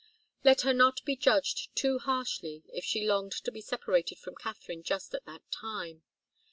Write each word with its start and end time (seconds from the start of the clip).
Let 0.43 0.61
her 0.61 0.73
not 0.73 1.05
be 1.05 1.15
judged 1.15 1.75
too 1.75 1.99
harshly, 1.99 2.63
if 2.73 2.83
she 2.83 3.05
longed 3.05 3.33
to 3.33 3.51
be 3.51 3.61
separated 3.61 4.17
from 4.17 4.33
Katharine 4.33 4.81
just 4.81 5.13
at 5.13 5.25
that 5.27 5.43
time. 5.51 6.01